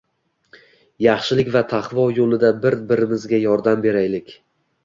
[1.05, 4.35] Yaxshilik va taqvo yoʻlida bir birimizga yordam beraylik